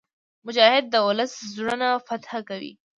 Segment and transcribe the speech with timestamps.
[0.45, 2.71] مجاهد د ولس زړونه فتح کوي.